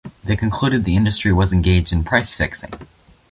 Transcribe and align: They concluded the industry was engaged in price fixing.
They 0.23 0.35
concluded 0.35 0.83
the 0.83 0.95
industry 0.97 1.31
was 1.31 1.53
engaged 1.53 1.93
in 1.93 2.03
price 2.03 2.33
fixing. 2.33 2.71